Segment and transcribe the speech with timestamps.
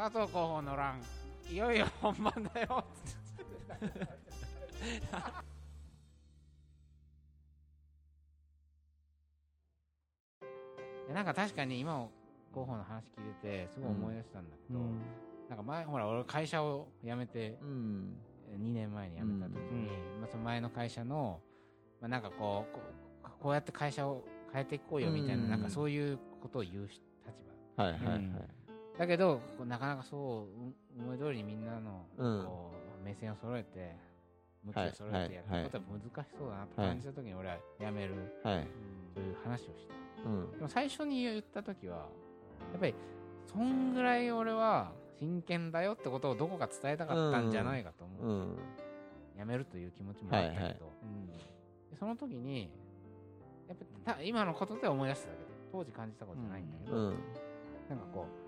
[0.00, 0.98] 佐藤候補の欄
[1.50, 2.82] いよいよ本番だよ。
[11.06, 12.08] でなんか確かに今
[12.50, 14.80] 候補の話聞いててすごい思い出したんだけど、
[15.50, 18.16] なんか前ほら俺会社を辞めてうん。
[18.58, 19.86] 2年前に辞めた時に、
[20.18, 21.40] まあ、その前の会社の、
[22.00, 25.50] まあ、なんかこうこうこうやって会社を変えていこうよみたいな,、うん。
[25.50, 27.02] なんかそういうことを言う立
[27.76, 27.84] 場。
[27.84, 28.59] はいはいはい
[29.00, 30.46] だけどなかなかそ
[30.98, 32.44] うう思い通りにみんなのうん。
[32.44, 33.96] こう目線を揃えて
[34.62, 38.12] 向きを揃えてやることは難しそうだなと感じた時に俺は辞める
[38.44, 38.66] はい。
[39.14, 40.28] という話をした。
[40.28, 40.52] うん。
[40.52, 42.04] でも最初に言った時はや
[42.76, 42.94] っぱり
[43.50, 48.56] そんぐらい俺は真剣だよってことをどこか伝えたかったんじゃないかと思う、うん。
[49.38, 50.74] 辞めるという気持ちもあったけど、はいはい。
[51.90, 52.70] でその時に
[53.66, 57.14] やっぱた今のことで思い出しただけで当時感じたことじゃないんだけど、うん。
[57.88, 58.39] なんかこう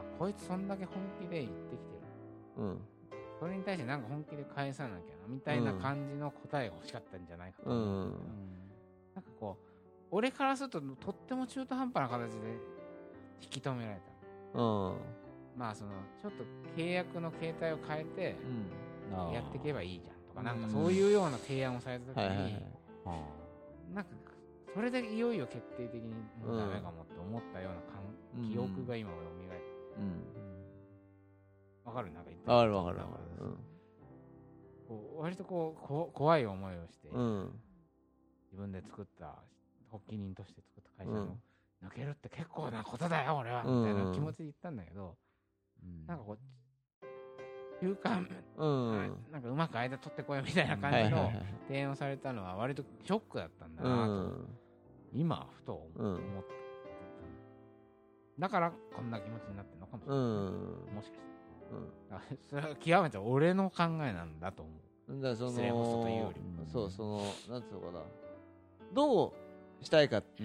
[0.00, 1.92] あこいつそんだけ本気で言ってきて
[2.58, 2.64] る。
[2.64, 2.80] うん。
[3.38, 7.70] それに対してなんか本気で返さなきゃなみたいな感じの答えが欲しかったんじゃないかと。
[7.70, 8.10] う思う、ん。
[9.14, 9.66] なんかこう
[10.10, 12.38] 俺からするととっても中途半端な形で
[13.40, 14.00] 引き止められ
[14.54, 14.60] た。
[14.60, 14.96] うん。
[15.56, 15.90] まあその
[16.20, 16.44] ちょっと
[16.76, 18.36] 契約の形態を変えて
[19.10, 19.32] うん。
[19.32, 23.94] やっていけばいいじゃんとかなんかうんそういうような提案をされた時に、はいはいはい。
[23.94, 24.10] なんか
[24.72, 26.14] それでいよいよ決定的に
[26.46, 29.39] もうダメかもって思ったような感、記憶が今蘇るうん
[31.84, 32.12] わかる？
[32.12, 32.52] なんか言ってる。
[32.52, 32.98] わかるわかる。
[32.98, 33.18] わか。
[33.18, 33.22] る
[34.88, 37.60] こう割とこうこ怖い思いをして、うん。
[38.50, 39.36] 自分で作った
[39.90, 41.40] 発起人として作った会社の、うん。
[41.86, 43.78] 抜けるって結構なことだよ俺は、うん。
[43.82, 45.16] みたいな気持ちで言ったんだけど、
[46.06, 46.38] なんかこう
[47.80, 48.28] 中間、
[48.58, 49.16] うん。
[49.32, 54.58] なんかうまく間取ってこいよみたいな感じのはいはいはい提案をされたのは割とショックだったんだうなと、ん。
[55.14, 56.16] 今ふと思うん。
[56.16, 56.18] っ
[58.38, 60.94] た、だからこんな気持ちになってかもしれない、うん。
[60.94, 61.30] もしかして。
[62.10, 64.72] だからそれは極めて俺の考えなんだと思
[65.08, 65.12] う。
[65.12, 65.20] うん。
[65.20, 66.40] だその失礼ホストというより。
[66.40, 67.18] もそうその
[67.48, 68.00] なんつうのかな。
[68.92, 69.34] ど
[69.80, 70.42] うしたいかって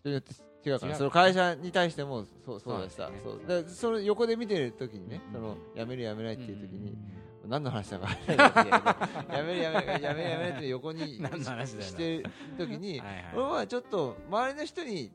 [0.00, 0.32] 人によって
[0.68, 3.10] 違うからその会社に対してもそうそうだしさ。
[3.22, 3.62] そうそう。
[3.62, 5.32] でその横で見てる時にねうん。
[5.32, 7.50] その辞める辞めないっていう時にうん。
[7.50, 12.24] 何の話だか分からないんだけど 辞める辞めない辞める辞めないって横にしてる
[12.58, 13.00] 時に
[13.34, 15.12] 俺はちょっと周りの人に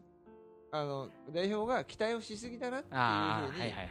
[0.72, 3.90] あの代表が期待をしすぎだなっていうふうにはいはいはい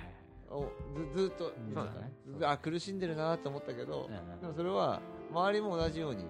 [0.50, 0.72] お
[1.14, 2.12] ずずっとそうだね。
[2.38, 6.24] ずあ苦しんでるなと思ったけどうんでもそれは周りも同じように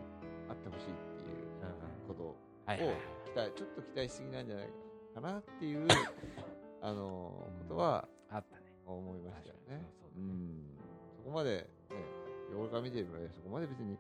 [0.49, 4.69] あってほしいっていうことを期待ちょっと期待しすぎなんじゃない
[5.15, 5.89] かなっていう
[6.83, 8.67] あのことはあったね。
[8.87, 9.87] 思いましたよね。
[10.17, 10.77] うん。
[11.17, 11.69] そこまで
[12.51, 13.97] ね俺から見てるのでそこまで別に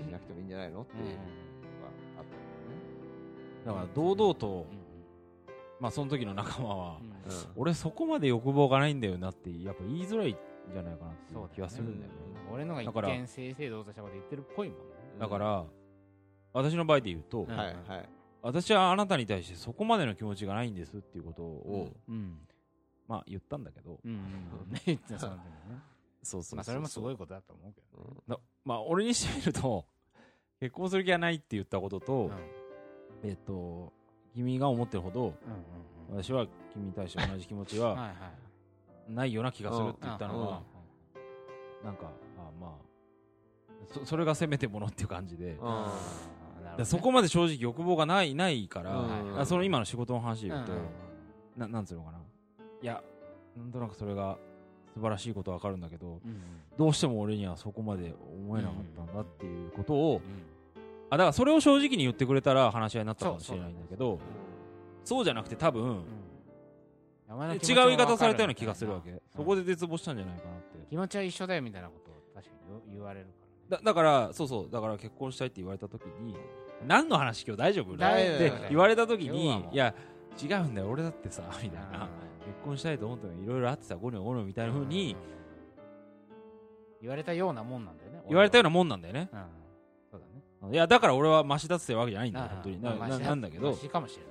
[0.00, 1.18] しなくてもいいんじゃないのっていうのが
[2.18, 2.24] あっ
[3.64, 4.87] ただから堂々とうん、
[5.80, 7.00] まあその時の仲間は、
[7.56, 10.36] 俺そこまで欲望がないんだよなってやっぱ言いづらいん
[10.72, 12.18] じゃないかなっていそう気がするんだよね。
[12.52, 15.64] 俺のが一だから見正々堂々としたこと言ってるっぽいもんだから、
[16.52, 17.56] 私の場合で言うと、うん。
[17.56, 18.08] はいはい。
[18.40, 22.38] 私はあなたに対してそこまでの気持ちがないんですっていうことを、うん。
[23.06, 24.10] まあ言ったんだけど、うん。
[24.10, 25.30] うんうんね言ってたそう
[26.22, 29.84] そうそうまあそれもすごいことだと思うけどうんだまあ俺にしてみると
[30.60, 32.32] 結婚する気はないって言ったことと、うん。
[33.28, 33.92] えっと
[34.38, 35.34] 君が思ってるほど
[36.10, 38.12] 私は君に対して同じ気持ちは
[39.10, 40.62] ないような気がするって言ったのが、
[41.82, 42.70] なんかあまあ
[43.88, 45.58] そそれがせめてものっていう感じで、
[46.84, 48.96] そこまで正直欲望がないないから,、
[49.40, 50.78] うんその今の仕事の話で言うと、うん
[51.56, 52.18] ななんつうのかな。
[52.80, 53.02] いや
[53.56, 54.38] なんとなくそれが
[54.94, 56.40] 素晴らしいことはわかるんだけどうん
[56.76, 60.22] どうしても俺にはそこまで思えなかったんだっていうことを、うん
[61.10, 64.18] あだからそれを正直に言ってくれたら話し合いになったかもしれないんだけど
[65.04, 65.94] そうじゃなくて多分、うん。
[67.52, 69.20] 違う言い方をされたような気がするわけ、うん。
[69.34, 70.78] そこで絶望したんじゃないかなって。
[70.90, 73.32] 気持ちは一緒だよみたいなことを確かに言言われるか
[73.70, 73.82] らね。
[73.84, 76.36] だだからそうそうだから結婚したいって言われた時に
[76.86, 79.94] 何の話今日大丈夫って言われた時にいや
[80.42, 82.08] 違うんだよ俺だってさみたいな。
[82.48, 85.16] 結婚したいと思ったのにいろいろあってさゴニョゴニョみたいな風に
[87.02, 89.28] 言われたようなもんなんだよね言われたようなももんなんだよね。
[89.32, 89.40] うん
[90.72, 92.82] いやだから俺はマシだってわけじゃないんだ本当に。
[92.82, 93.70] ななまあマシなんだけど。
[93.70, 94.28] マシかもしれない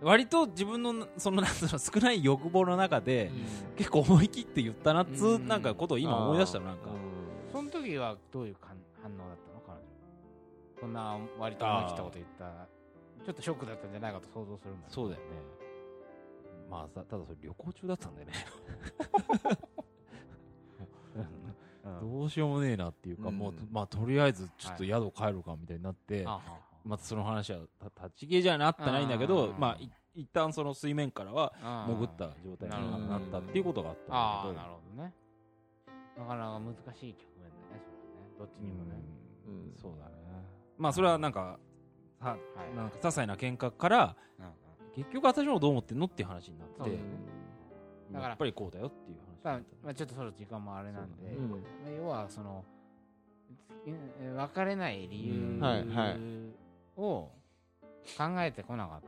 [0.00, 3.32] 割と自分のそのなんつうの少ない欲望の中で
[3.70, 3.76] うん。
[3.76, 5.48] 結構思い切って言ったなっつううん。
[5.48, 6.84] なんかことを今思い出したのなんか。
[7.50, 9.82] その時はどういう感反応だったの彼女
[10.80, 12.68] そんな割と思い切ったこと言った。
[13.24, 15.26] ちょっとショックだったんじゃないかと想像するんだけどそうだよね。
[16.70, 18.32] まあさただそれ旅行中だったんだよね
[22.28, 23.38] しようもねえなっていうか、うん。
[23.38, 26.42] もうまあとりあえずちょっと宿帰るかみたいになって、はあは
[26.84, 29.58] またその話はた立ち消えじゃなってないんだけどうん。
[29.58, 31.52] まあい一旦その水面からは
[31.86, 34.62] 潜った状態になったっていうことがあったんああだけど。
[34.62, 35.14] なるほどね。
[36.18, 38.38] なかなか難しい局面だねそれはね。
[38.38, 39.00] どっちにもね、
[39.46, 39.52] うん。
[39.52, 39.72] うん。
[39.76, 40.14] そうだね。
[40.76, 41.58] まあそれはなんか
[42.20, 42.76] ははい。
[42.76, 44.16] なんか些細な喧嘩から
[44.94, 46.90] 結局私もどう思ってんのっていう話になって。
[46.90, 46.98] ね
[48.12, 51.50] だからやっぱりこうだよっていうまあ話になったまあ、ちょっとそろ時間もあれなんで、うん。
[51.50, 52.64] まあ要はその
[53.86, 55.60] え別れない理由うん。
[55.60, 56.18] はいはい。
[56.96, 57.30] を
[58.16, 59.00] 考えてこなかっ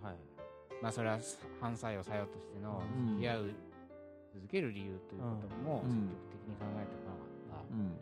[0.00, 0.16] た、はい。
[0.82, 1.18] まあそれは
[1.60, 3.06] 反作用作用としてのうん。
[3.16, 3.50] 付き合う、
[4.34, 5.90] 続ける理由ということもうん。
[5.90, 7.96] 積極的に考えてこなかった、っうん。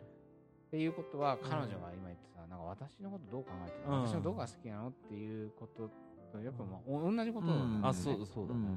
[0.69, 4.07] ていうことは彼女が今言ってさなんか私のことどう考えてるの、うん。
[4.07, 4.89] 私のどこが好きなの？
[4.89, 5.89] っていうこと
[6.31, 7.79] とやっぱまあお同じことなんだよね。
[7.83, 8.67] あそうそうだね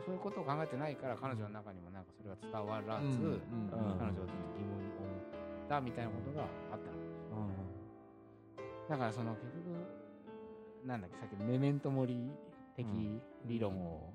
[0.00, 5.06] そういうことを考えてないから彼女の中にもなんかそれが伝わらず、うんうん彼女がずっと疑問に思
[5.66, 6.42] ったみたいなことが
[6.72, 7.04] あったの。
[8.88, 12.30] だからその結局なんだっけさっきのメメントモリ
[12.76, 12.86] 的
[13.46, 14.12] 理論を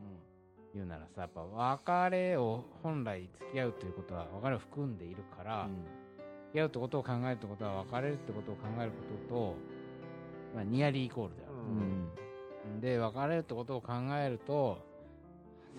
[0.73, 5.67] 言うならさやっぱ別れを本来付き合うということは別れを含んでいるから、
[6.49, 8.97] 付き合うってことを考えるってことは別れるってことを考えるこ
[9.27, 9.55] とと、
[10.53, 11.49] まあ、ニアリーイコールだよ、
[12.67, 12.81] うん。
[12.81, 14.88] で別れるってことを考えると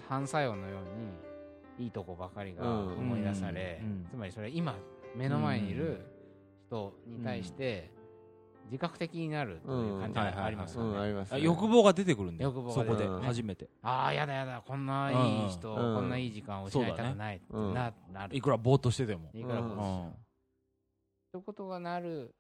[0.08, 2.98] 反作用のようにいいとこばかりがうん。
[2.98, 3.88] 思い出され、うん。
[3.88, 4.06] うん。
[4.10, 4.76] つまりそれは今
[5.16, 6.04] 目の前にいる
[6.66, 7.90] 人に対して
[8.66, 10.78] 自覚的になるという感じがあります
[11.38, 12.50] 欲望が出てくるんだよ。
[12.50, 13.69] 欲望がそこでうん初めて。
[13.82, 18.37] ああやだやだこんないい人、うんこんないい時間を失いたくないな,、なる。
[18.37, 19.31] いくらぼーっとしてても。
[19.34, 19.76] いくらもうん。
[21.32, 22.34] そういうことがなる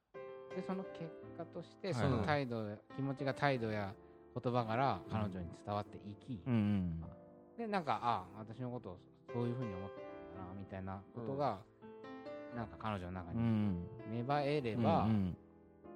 [0.54, 1.94] でその結果としてはい。
[1.94, 3.92] その態度や、気持ちが態度や
[4.40, 7.04] 言葉から彼女に伝わっていき、うんうん
[7.60, 8.98] でなんかああ私のことを
[9.30, 10.00] そういうふうに思って
[10.34, 11.58] たなみたいなことが、
[12.56, 13.86] なんか彼女の中にうん。
[14.10, 15.36] 芽生えれば、うん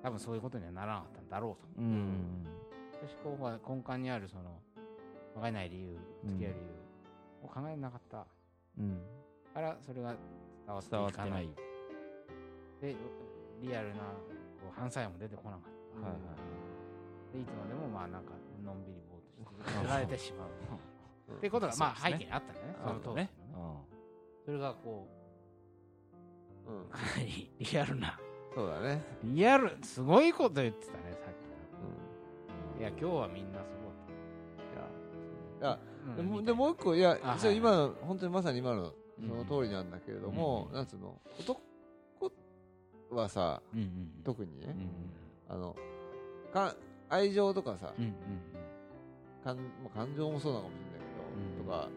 [0.03, 1.69] 多分そういうことにはならなかったんだろうと。
[1.79, 2.47] うんうん
[3.01, 4.61] そしてこうは根幹にあるその
[5.37, 6.65] 別れない理由付き合う理由
[7.45, 8.27] を考えなかった。
[8.79, 9.01] うん。
[9.55, 10.15] からそれが
[10.69, 10.91] 伝わってい。
[10.91, 11.45] かなってない。
[11.45, 11.49] い
[12.83, 12.97] で
[13.63, 13.95] リアルな
[14.61, 16.23] こう反作用も出てこなかった、はいはい
[17.33, 18.33] でいつまでもまあなんか
[18.63, 20.49] のんびりぼーっとして られてしまう。
[20.49, 20.94] うん
[21.33, 22.75] っていうことがまあ背景にあったんだよね。
[22.83, 23.31] その当時のね。
[24.45, 25.09] それがこ
[26.67, 28.19] うんうかなりリアルな。
[28.55, 29.03] そうだね。
[29.25, 32.81] リアルすごいこと言ってたねさっうんきから。
[32.81, 33.65] いや今日はみんなす
[35.63, 35.79] いや。
[36.07, 40.75] ごいでもうんでもう一個いやあそうはい今の本当にまさに今のうんその通りなんだけれどもうん。
[40.75, 41.61] なんつうの男
[43.11, 44.67] はさうんうん特にね
[45.49, 45.75] うんあの
[46.53, 46.75] か
[47.09, 48.15] 愛情とかさうんうん
[49.45, 49.63] 感,、ま
[49.95, 50.81] あ、感情もそうなのかもし
[51.65, 51.89] か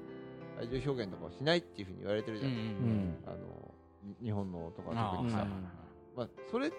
[0.59, 3.37] 愛情表現とかをしないっていうふうに言われてるじゃん、うんうんあの
[4.03, 5.49] に日本のとかあ特にさ、あはい
[6.15, 6.71] まあ、それ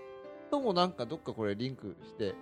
[0.50, 2.34] ともなんかどっかこれリンクして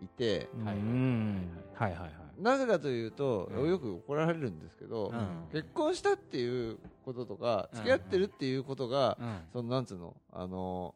[0.00, 1.48] いてうんはいうん。
[1.74, 2.12] はいはいはい。
[2.40, 3.68] なぜかというと、うん。
[3.68, 5.48] よく怒られるんですけど、うん。
[5.52, 7.78] 結婚したっていうこととかうん。
[7.78, 9.38] 付き合ってるっていうことが、うん。
[9.52, 10.16] そのなんつうの？
[10.32, 10.94] あの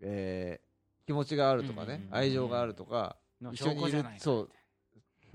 [0.00, 0.64] えー
[1.06, 2.14] 気持ちがあるとかね、うんうんうん。
[2.14, 4.50] 愛情があるとか、の一緒にいる証拠じゃないかそう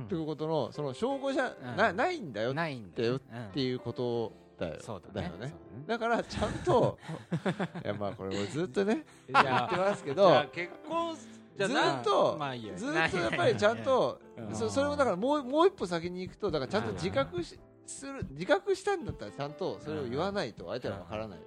[0.02, 1.76] っていうことのその証拠じゃうん。
[1.76, 3.20] な,、ないんだよっないんだよ
[3.54, 5.54] ていうことだよ、だねよね。
[5.88, 6.98] だからちゃんと
[7.84, 12.38] いやまあこれ俺ずっとねい言ってますけど結婚ずなっと
[12.76, 14.56] ずっとやっぱりちゃんとうん。
[14.56, 16.96] そそれもだからもうもう一歩先に行くとだからちゃんとうん。
[16.96, 21.40] 自覚しする自覚したんだったらちゃんとそれを言わないと相手は分からない。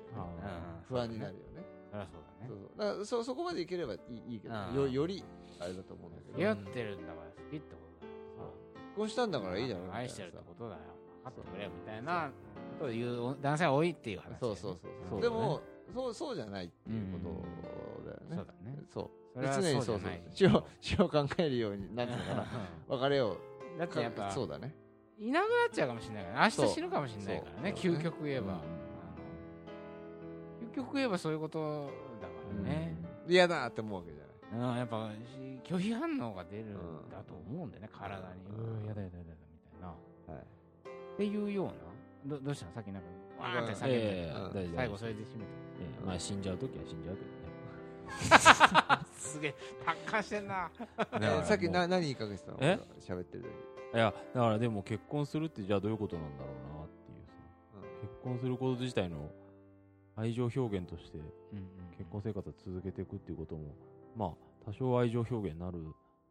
[0.88, 1.64] 不安になるよね。
[1.92, 2.06] そうだね。
[2.48, 4.74] そうだからそそこまでいければいいいいけどうん。
[4.74, 5.24] よより
[5.60, 6.32] あれだと思うんだけど。
[6.32, 7.81] 付き合ってるんだから好きって
[8.96, 10.80] 婚したんだからいいじゃないみたいな愛してるってことだよ。
[11.24, 12.30] 分かってくれよみたいな
[12.78, 14.38] ことを言う男性は多いっていう話だよね。
[14.40, 15.20] そうそうそうそう。
[15.20, 15.60] でも
[15.94, 17.18] そうそうじゃないっていうこ
[18.04, 18.36] とだよね。
[18.36, 18.78] そうだね。
[18.92, 19.10] そう。
[19.34, 20.08] そ常にそうそ
[20.58, 22.46] う死を考えるようになんていうのかな
[22.88, 23.38] 別れを
[23.78, 24.74] だってやっぱそうだね。
[25.18, 27.74] いなくなっちゃうかもしれないから明日死ぬかもしれないからね。
[27.76, 28.60] 究極言えば、
[30.62, 30.68] うん。
[30.72, 32.96] 究極言えばそういうことだからね、
[33.28, 34.70] 嫌だって思うわけじゃない。
[34.72, 37.08] うん、やっぱし拒否反応が出るん。
[37.10, 38.44] だと思うんだよね、体に。
[38.56, 38.80] うん。
[38.80, 39.86] うんやだやだやだみたいな。
[39.88, 40.42] はい。
[41.14, 41.72] っていうような。
[42.36, 42.66] どどうした？
[42.66, 45.34] のさっきなんかわーって叫んで、ええうん大丈夫大丈夫最後それで締めて。
[45.38, 47.42] ええまあ死んじゃう時は死んじゃうけどね。
[49.16, 49.54] すげえ
[49.84, 50.70] 達観してんな。
[51.20, 51.42] え。
[51.44, 52.58] さっきな何言いかけてたの？
[52.60, 52.78] え？
[53.00, 53.44] 喋ってる
[53.94, 57.34] いやだからでも結婚するってじゃあどういうことなんだろうなっていうさ、
[57.76, 58.08] うん。
[58.08, 59.30] 結婚すること自体の
[60.16, 61.20] 愛情表現としてう
[61.56, 63.74] ん結婚生活を続けていくっていうことも
[64.16, 64.30] まあ
[64.64, 65.84] 多少愛情表現になる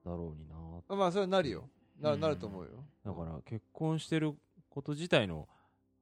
[0.06, 0.56] だろうにな。
[0.90, 1.68] うんまあそれはなるよ。
[2.00, 2.20] なうん。
[2.20, 2.70] なると思うよ。
[3.06, 4.34] だから結婚してる
[4.70, 5.48] こと自体の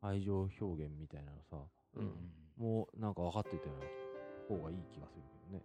[0.01, 1.57] 愛情表現みたいなのさ
[1.95, 2.03] うん。
[2.03, 2.13] うん
[2.57, 3.75] もうなんか分かっていたよ
[4.50, 5.63] うな方がいい気がするけどね。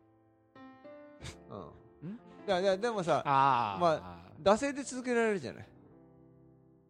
[1.51, 2.19] うん。
[2.47, 5.67] だだでもさああま惰性で続けられるじゃない？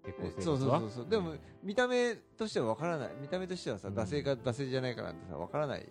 [0.04, 1.08] 結婚生そうそうそうそう。
[1.08, 3.12] でも見た目としては分からない。
[3.18, 3.94] 見た目としてはさうん。
[3.94, 5.88] 惰性か惰性じゃないかなんてさ分からない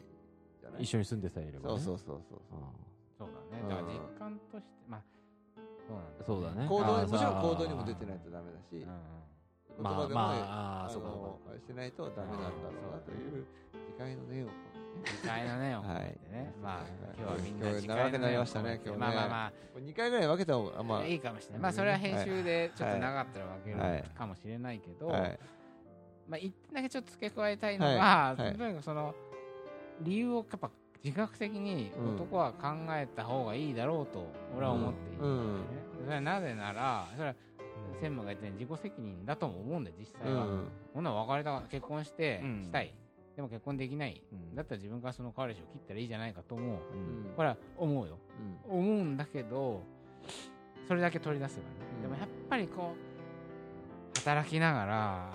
[0.61, 0.83] じゃない？
[0.83, 1.79] 一緒に住んでさえいればね。
[1.79, 2.39] そうそうそうそう。
[2.51, 2.71] あ
[3.17, 3.63] そうだね。
[3.69, 5.01] だから実感としてまあ
[5.87, 6.67] そうなんだーそうだね。
[6.67, 12.53] 行動もちろん行動にも出てないとダメだしうん言まあ葉でもまあそうかそうのしてないとダメなんだろ
[12.89, 13.45] うなという
[13.89, 14.49] 次回の念を
[15.05, 16.17] 次回のねをはい。
[16.61, 16.85] まあ
[17.17, 19.05] 今日はみん今日な長くなりましたね今日ね。
[19.05, 21.05] まあまあま2回ぐらい分けた方があ、まあ。
[21.05, 21.59] いいかもしれない。
[21.61, 23.97] まあそれは編集でちょっと長かったら分けはい。
[23.97, 25.39] るかもしれないけど、はい。
[26.29, 29.15] まあ一点だけちょっと付け加えたいのが、はとにかくその
[30.01, 30.69] 理由をやっぱ
[31.03, 32.15] 自覚的にうん。
[32.15, 35.59] 男は考えた方がいいだろうと俺は思っているね、
[36.03, 37.35] それはなぜならそれは
[37.99, 40.67] 専務が言ったように自己責任だとも思うんだよ実際は、うん。
[40.93, 42.63] ほんなら別れた結婚してうん。
[42.63, 42.93] したい、
[43.35, 44.55] でも結婚できない、うん。
[44.55, 46.67] だったら自分からその彼氏を切ったらいいじゃないかと思う。
[46.69, 47.33] うん。
[47.35, 48.17] これは思うよ。
[48.69, 48.79] うん。
[48.79, 49.83] 思うんだけど
[50.87, 52.01] それだけ取り出せばね、うん。
[52.01, 52.93] でもやっぱりこ
[54.15, 55.33] う働きながら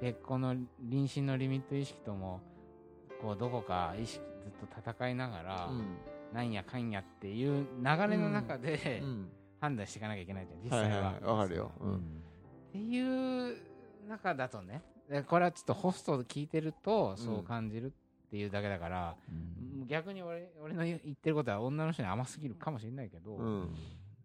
[0.00, 0.66] 結婚の妊
[1.04, 2.40] 娠のリミット意識とも
[3.22, 5.70] こうどこか意識ずっと戦いながら、
[6.32, 9.28] なんやかんやっていう流れの中で、うん。
[9.60, 11.06] 判断していかなきゃいけないじゃん実はい際は。
[11.06, 11.72] はいわかるよ。
[11.80, 11.94] うん。
[11.96, 11.98] っ
[12.70, 13.56] ていう
[14.08, 17.90] 中だとねでこれはちょっとホストで聞いてるとそう感じるっ
[18.30, 19.16] ていうだけだから、
[19.88, 23.74] 逆に俺俺の言ってることは女の人に甘すぎるかもしれないけど、うん。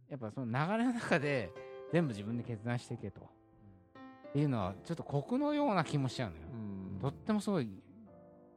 [0.08, 1.52] やっぱその流れの中で
[1.92, 6.44] 全部自分で決断していけと、っていうのはちょっと酷のような気もしちゃうのよ、
[6.94, 7.00] うん。
[7.00, 7.68] とってもすごい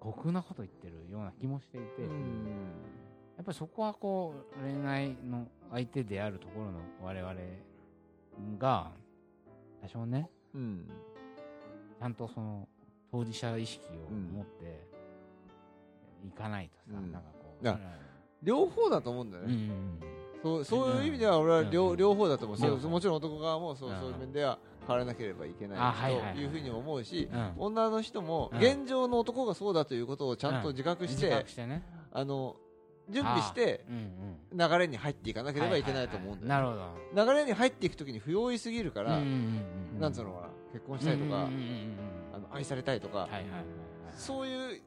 [0.01, 2.47] 酷なこと言ってるような気もしていて、うん。
[3.37, 7.35] やっぱりそこはこう恋愛の相手であるところの我々
[8.59, 8.93] が
[9.83, 10.89] 多少ねうん。
[11.99, 12.69] ちゃんとその
[13.11, 14.87] 当事者意識を持って
[16.27, 17.13] いかないとさ、うん。
[17.13, 17.67] なんかこう、
[18.43, 20.01] 両方だと思うんだようんうねん。
[20.43, 21.97] そうそういう意味では俺は両,、うん。
[21.97, 22.91] 両方だと思う、そううん。
[22.91, 23.99] もちろん男側もそう,、うん。
[23.99, 27.53] そういう面では変わらなければいけないというふうに思うし、うん。
[27.57, 28.59] 女の人もうん。
[28.59, 31.45] 現状の男がそうだということをちゃんと自覚して、
[32.13, 32.57] あの
[33.09, 33.85] 準備して
[34.53, 39.21] 流れに入っていかなければいけないと思うんだよ、流れに入っていくときに不用意すぎるから、
[40.01, 41.49] なんつうのかな結婚したいとか、
[42.35, 43.29] あの愛されたいとか、
[44.17, 44.83] そういう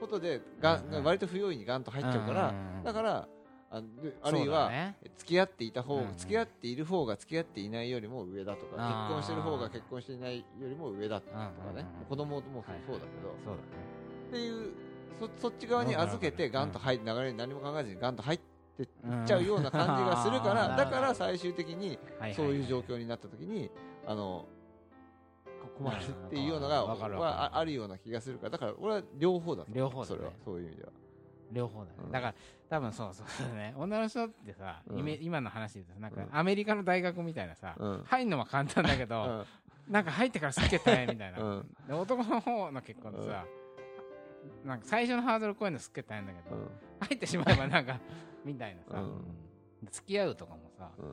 [0.00, 2.84] ことでが、割と不用意にガンと入っちゃうから、んんん。
[2.84, 3.28] だから
[3.76, 3.82] あ
[4.22, 4.96] あるいは、ね。
[5.16, 6.16] 付き合っていた方、うんうん。
[6.16, 11.84] 付き合っている方が付き合っていないよりも上だとか結婚してる方が結婚していないよりも上だとかね、うんうんうん。
[12.08, 13.68] 子供もそうだけど、そうだね
[14.28, 14.72] っていう
[15.20, 18.38] そそっち側に預けてガンと入流れに何も考えずにガンと入っ
[18.76, 20.76] ていっうんちゃうような感じがするから、うん。
[20.76, 22.34] だから最終的にはいはい。
[22.34, 23.70] そういう状況になった時に
[24.06, 24.46] あの
[25.78, 30.16] 困るっていうようなのがはああるような気がするからだから俺は両方だと両方だね。
[30.16, 30.90] それはそういう意味では。
[31.54, 32.12] 両方だね、うん。
[32.12, 32.34] だから
[32.68, 33.74] 多分そうそうね。
[33.76, 35.18] 女の人ってさ、うん。
[35.20, 38.02] 今の話で言うとなんかうんアメリカの大学みたいなさ、うん。
[38.04, 39.92] 入るのは簡単だけど、うん。
[39.92, 41.76] なんか入ってからすっげえ大変みたいな、うん。
[41.86, 43.46] で男の方の結婚ってさ、
[44.64, 46.56] なんか最初のハードル超えるのすっげえ大変だけど、
[47.00, 47.98] 入ってしまえばなんか
[48.44, 49.88] みたいなさ、うん。
[49.90, 51.04] 付き合うとかもさうん。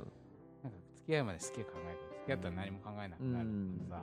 [0.64, 4.02] なんか付き合うまですっげえ考えて付き合ったら何も考えなくなるけどさ、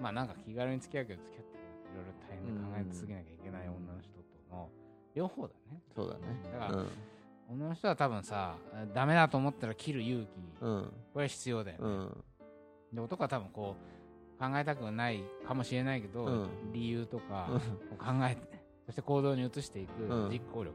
[0.00, 4.68] まあなんか気軽に付き合うけど付き合っていろいろ大変で考え続けなきゃいけない女の人との
[5.14, 5.80] 両方だね。
[5.94, 6.20] そうだね。
[6.52, 6.84] だから、
[7.50, 8.56] 女の人は多分さ
[8.94, 10.92] ダメだと思ったら切る勇気、うん。
[11.12, 12.24] これは必要だよね、うん。
[12.94, 13.76] で男は多分こ
[14.38, 16.48] う考えたくないかもしれないけど、うん。
[16.72, 17.50] 理由とか
[17.98, 20.30] 考えてそして行動に移していくうん。
[20.30, 20.74] 実行力、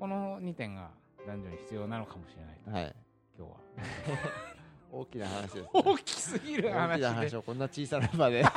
[0.00, 0.90] この2点が
[1.26, 2.70] 男女に必要なのかもしれないと。
[2.70, 2.94] はい。
[3.36, 3.56] 今日は。
[4.92, 5.68] 大きな話ですね。
[5.72, 8.44] 大きすぎる大きな話をこんな小さな場で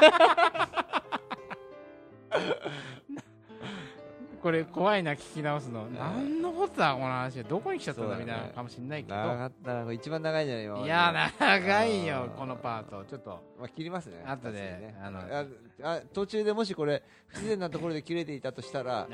[4.47, 5.99] これ怖いな聞き直すの、ね。
[5.99, 13.03] 何のことだこの話どこに来ちゃったんだみたいなかもしれないけど、長かったな一番長いんじゃない今までいや長いよこのパート。
[13.03, 13.29] ちょっと。
[13.59, 14.23] まあ切りますね。
[14.25, 15.45] 後であのあ
[15.83, 19.13] あ途中でもしこれ不自然なところで切れていたとしたら う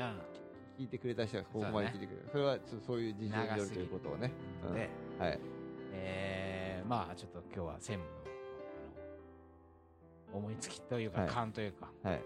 [0.78, 2.28] 聞いてくれた人がここまで聞いてくれる。
[2.30, 4.30] それはそそういう事情によるということをね。
[4.68, 4.74] うん。
[4.74, 4.88] で、
[5.18, 5.40] はい。
[5.94, 8.04] えーまあちょっと今日は専務
[10.32, 11.28] 思いつきというかはい。
[11.28, 12.14] 勘というか、はい。
[12.14, 12.22] はい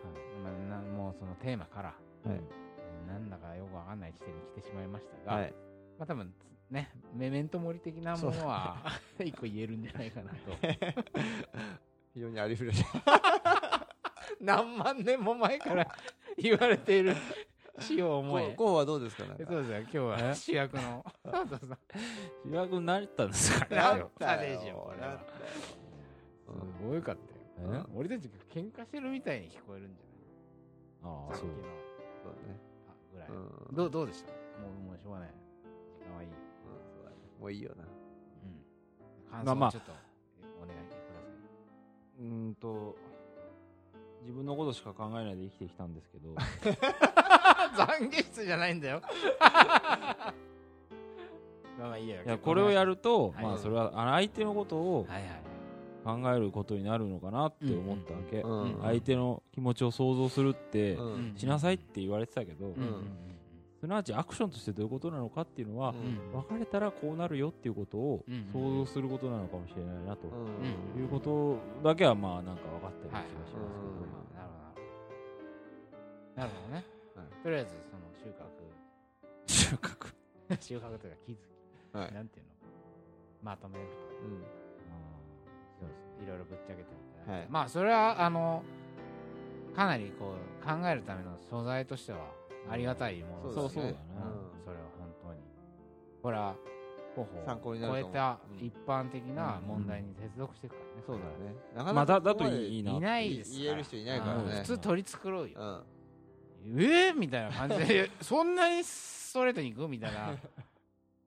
[0.68, 2.67] まあ、なもうそのテーマから、はい
[3.88, 5.54] かんない地点に来てしまいましたが、はい。
[5.98, 6.32] まあ多分
[6.70, 8.76] ねメメントモリ的なものは
[9.18, 10.36] 一個言えるんじゃないかなと。
[12.14, 13.88] 非常にありふれた。
[14.40, 15.88] 何万年も前から
[16.36, 17.14] 言われている
[17.80, 18.48] 死を思え。
[18.48, 19.78] こうこうはどうですかなんかそうですよ。
[19.80, 21.04] 今日は主役の。
[21.24, 21.78] 佐藤さん
[22.44, 25.08] 主役になったんですかねなったたでしょよこれは。
[25.08, 25.38] なったよ
[26.46, 31.48] すごいかったよ、うん俺たちが喧嘩してるみたいに聞こえるんじゃああそう。
[31.48, 32.22] ないさっきの。
[32.22, 32.67] そうだね
[33.28, 33.76] うん。
[33.76, 34.30] どうどうでした？
[34.32, 34.36] も
[34.68, 35.28] うもうしょうがない。
[35.98, 36.28] 時間はいい。
[36.28, 36.34] よ
[37.40, 37.84] もういいよな。
[39.30, 39.70] 感まあまあ。
[39.70, 39.92] 想をちょっと
[40.62, 41.00] お願いくださ
[42.20, 42.96] うーんと
[44.22, 46.30] 自分のことしか考えないで生きてきたんですけど。
[46.34, 49.00] い懺悔室じゃないんだよ。
[51.78, 53.44] まあまあいいよいやこれをやると、はい。
[53.44, 55.30] まあそれはあの相手のことをはいはい
[56.08, 58.62] 考えることになるのかなって思ったわけ、うん。
[58.62, 58.80] うん。
[58.80, 61.34] 相手の気持ちを想像するって、うん。
[61.36, 62.74] しなさいって言われてたけど、
[63.78, 66.32] すなわちアクションとしてどういうことなのかっていうのは、うん。
[66.32, 71.02] 別れたらこうなるよっていうことをうん想像することなのかもしれないなと、うん。
[71.02, 74.66] いうことだけはまあなんか分かったような気がしますけど、はいなるほ
[76.32, 76.84] どなるほどね。
[77.16, 77.42] はい。
[77.42, 78.48] とりあえずその収穫。
[79.46, 80.14] 収穫。
[80.60, 81.38] 収穫というか気づき。
[81.92, 82.12] はい。
[82.14, 82.52] なんていうの？
[83.42, 83.84] まとめる
[84.24, 84.40] うん。
[84.40, 84.46] と
[86.28, 87.46] ろいろぶっちゃけてみたいなはい。
[87.50, 88.62] まあそれはあの
[89.74, 92.18] かなりこう考えるための素材としては
[92.70, 93.96] ありがたいものそうそうだね。
[94.16, 94.64] うん。
[94.64, 95.40] それは本当に。
[96.22, 96.54] これは
[97.14, 98.10] 候補参考になると思う。
[98.10, 101.02] を超えたうん一般的な問題に接続していくからね。
[101.06, 101.56] そうだよね。
[101.74, 103.62] なかまあだといいないないですから。
[103.64, 104.42] 言える人いないからね。
[104.42, 104.50] うん。
[104.50, 105.58] 普通取り繕うよ。
[105.58, 106.82] うん。
[106.82, 108.10] えー、みたいな感じで。
[108.20, 109.88] そんなにストレートに行く？
[109.88, 110.34] みたいな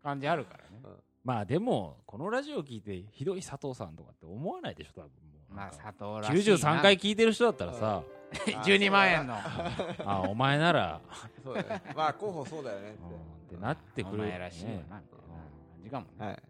[0.03, 0.81] 感じあるからね
[1.23, 5.09] まあでもこのラジオ聞いてひどい佐藤さんとかって思わないでしょ多分。
[5.09, 5.09] も
[5.51, 6.55] うまあ佐藤らしいな。
[6.57, 8.03] 93回聞いてる人だったらさ、
[8.65, 9.35] 12万円の。
[10.05, 11.01] あお前なら、
[11.43, 11.81] そうだね。
[11.95, 13.55] まあ候補そうだよねっうんて。
[13.55, 16.43] ってなってくるお前らしいよなみたいな感じかもね、はい。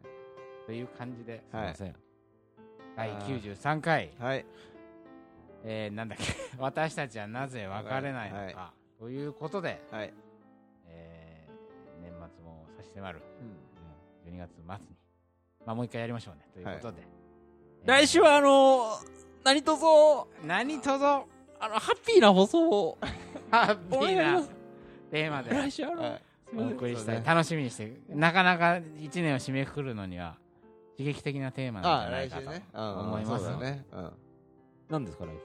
[0.65, 1.43] という感じで。
[1.51, 1.95] はいすいません、
[2.95, 4.45] 第93回、はい。
[5.63, 6.23] えー、なんだっけ。
[6.57, 10.13] 私たちはなぜ別れないのか、はということで、はい。
[10.85, 13.21] えー、年末も差し迫る。
[13.41, 13.70] うん
[14.31, 14.65] 12月末に、
[15.65, 16.47] まあ、もう一回やりましょうね。
[16.53, 17.01] ということで、
[17.83, 17.89] えー。
[17.89, 18.97] 来週はあの
[19.43, 21.27] 何とぞ何とぞ
[21.59, 22.97] あのハッピーな放送を。
[23.51, 24.43] ハッピーな。
[25.11, 25.51] テーマで。
[25.51, 26.21] 来週あの、はい。
[26.55, 27.23] お送りしたい、ね。
[27.25, 30.37] 楽しみにしてなかなか1年を締めくくるのには
[30.97, 32.65] 刺激的なテーマなんあじゃないかと来週ね。
[32.73, 32.99] うん。
[32.99, 33.45] 思います。
[33.45, 33.85] そうだね。
[33.91, 34.11] うん。
[34.89, 35.41] 何ですか来週は？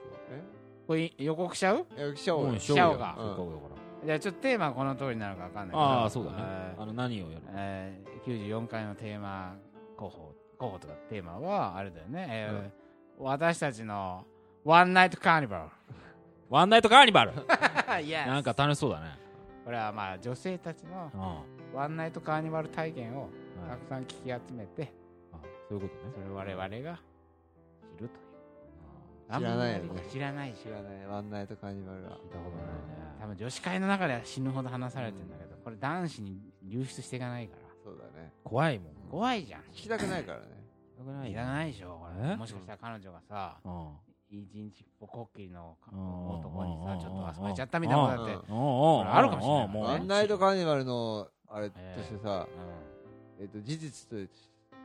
[0.87, 1.85] これ予告しちゃう？
[1.97, 3.15] え、記者をもうしちゃおうか。
[3.17, 5.79] せっかくだからじゃあちょっとテーマはこの通りになるか分かんないけど。
[5.79, 6.37] ああそうだね。
[6.39, 6.81] えー。
[6.81, 9.55] あの何をやるえー94回のテーマ
[9.95, 12.87] 候補候補とかテーマはあれだよね、えー
[13.19, 14.25] 私たちの
[14.63, 15.71] ワンナイトカーニバ
[16.49, 19.17] ワンナイトカーニバルなんか楽しそうだね。
[19.65, 21.77] これはまあ女性たちのうん。
[21.79, 23.31] ワンナイトカーニバル体験をはい
[23.71, 24.93] たくさん聞き集めて
[25.33, 26.13] あそういうことね。
[26.15, 28.03] それを我々が知ると。
[28.03, 28.09] いう
[29.27, 30.03] 知らないよね。
[30.11, 30.63] 知らないし。
[30.63, 31.05] 知らない。
[31.05, 32.09] ワンナイトカーニバルが。
[32.09, 32.71] 聞いたことないね。
[33.19, 37.61] 多分女子会の中では死ぬほど話されてるんだけど、これ男子に流出していかないから。
[37.83, 38.31] そうだね。
[38.43, 38.93] 怖いもん。
[39.11, 39.61] 怖いじゃん。
[39.73, 40.45] 聞きたくないからね。
[40.95, 41.31] 聞きたくない。
[41.31, 42.29] いらないでしょこれ。
[42.31, 42.35] え？
[42.35, 43.87] もしかしたら彼女がさうん。
[44.29, 46.29] 一日っぽこっきりのうん。
[46.39, 46.85] 男にうん。
[46.85, 48.57] さちょっと遊ばれちゃったみたいなことだってうん。
[48.57, 49.67] おうあるかもしれない。
[49.67, 52.47] もうワンナイトカーニバルの、あれとしてさ、
[53.39, 54.29] うえっと、事実とん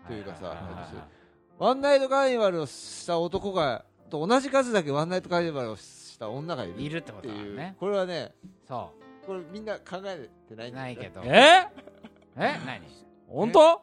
[0.07, 1.23] というかさはいはいはいはい
[1.59, 6.83] ワンナイトカーニバルをした男が、と同じ数だけワンナイトカーニバルをした女がいる。
[6.83, 7.29] いるってこと。
[7.29, 7.77] だね。
[7.81, 8.35] これはね、
[8.69, 8.93] そ
[9.27, 11.23] これみんな考えてないないけど。
[11.25, 11.67] え？
[12.37, 12.61] え？
[12.67, 12.83] 何？
[13.27, 13.81] 本当？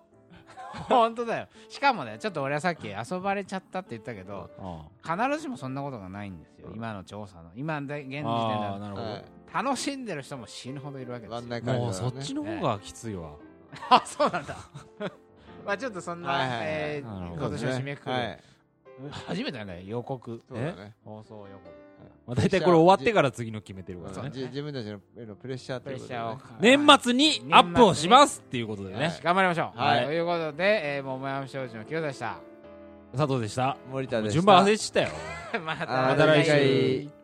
[0.87, 1.47] 本当だよ。
[1.67, 6.69] しかもねちょっと俺はさっき遊ばれちゃったって言ったけどあ必ずしもそんなことがないんですよ。
[6.75, 7.49] 今の調査の。
[7.55, 9.25] 今で現時点であはーなるほど、はい。
[9.51, 11.35] 楽しんでる人も死ぬほどいるわけですよ。
[11.37, 13.31] ワンナイトカーニバもうそっちの方がきついわ、
[13.89, 14.55] あそうなんだ。
[15.65, 18.39] まあちょっとそんな、はいはいはいえなるほどー今年を締めくくる、はい。
[19.27, 20.41] 初めてだね予告。
[20.47, 20.93] そうだね。
[21.03, 21.89] 放送予告。
[22.27, 24.21] まあ、大体これ終わってから次の決めてるからね。
[24.21, 26.77] そうじ自分たちのプレッシャーとプレッシいうことでね。
[26.77, 29.19] ャーを年末にアップをしますっていうことでね、はい。
[29.23, 30.05] 頑張りましょう、はい。
[30.05, 32.38] ということで、えー、桃山商事の清田でした。
[33.15, 33.77] 佐藤でした。
[33.91, 34.33] 森田でした。
[34.33, 35.09] 順番忘れちゃったよ。
[35.65, 37.18] まあたまた来週